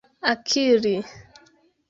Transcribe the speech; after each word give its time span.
akiri 0.31 0.95